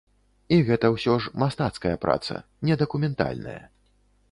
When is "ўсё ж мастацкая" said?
0.95-1.93